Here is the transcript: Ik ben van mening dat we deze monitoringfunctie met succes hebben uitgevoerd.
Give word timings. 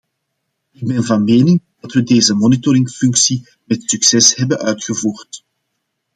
Ik 0.71 0.87
ben 0.87 1.03
van 1.03 1.23
mening 1.23 1.61
dat 1.79 1.91
we 1.93 2.03
deze 2.03 2.33
monitoringfunctie 2.33 3.47
met 3.65 3.83
succes 3.85 4.35
hebben 4.35 4.59
uitgevoerd. 4.59 5.43